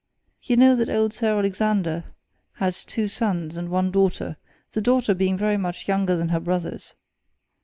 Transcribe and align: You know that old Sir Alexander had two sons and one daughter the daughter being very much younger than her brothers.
You 0.41 0.57
know 0.57 0.75
that 0.77 0.89
old 0.89 1.13
Sir 1.13 1.37
Alexander 1.37 2.05
had 2.53 2.73
two 2.73 3.07
sons 3.07 3.55
and 3.55 3.69
one 3.69 3.91
daughter 3.91 4.37
the 4.71 4.81
daughter 4.81 5.13
being 5.13 5.37
very 5.37 5.57
much 5.57 5.87
younger 5.87 6.15
than 6.15 6.29
her 6.29 6.39
brothers. 6.39 6.95